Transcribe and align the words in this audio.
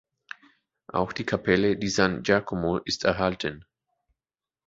Auch 0.87 1.13
die 1.13 1.27
Kapelle 1.27 1.77
di 1.77 1.87
San 1.87 2.23
Giacomo 2.23 2.77
ist 2.79 3.03
erhalten. 3.05 3.65